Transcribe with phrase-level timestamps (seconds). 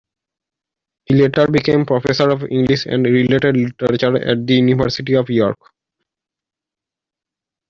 [1.05, 5.59] He later became Professor of English and Related Literature at the University of York.